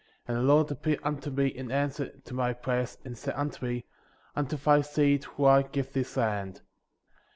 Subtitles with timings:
[0.27, 0.27] 19.
[0.27, 3.85] And the .Lord appeared unto me in answer to my prayers, and said unto me:
[4.35, 6.61] Unto thy seed will I give this land.